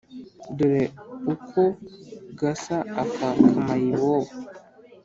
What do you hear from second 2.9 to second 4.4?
aka kamayibobo